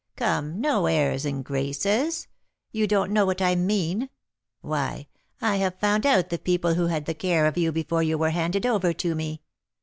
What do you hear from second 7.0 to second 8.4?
the care of you before you were